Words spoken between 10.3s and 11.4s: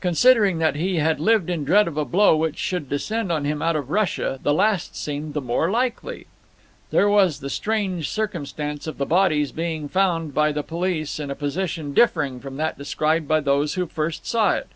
by the police in a